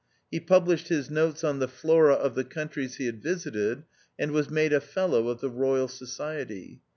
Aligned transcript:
He 0.31 0.39
published 0.39 0.87
his 0.87 1.11
notes 1.11 1.43
on 1.43 1.59
the 1.59 1.67
Flora 1.67 2.15
of 2.15 2.33
the 2.33 2.43
countries 2.43 2.95
he 2.95 3.05
had 3.05 3.21
visited, 3.21 3.83
and 4.17 4.31
was 4.31 4.49
made 4.49 4.73
a 4.73 4.81
Fellow 4.81 5.27
of 5.27 5.41
the 5.41 5.49
Royal 5.51 5.87
Society. 5.87 6.81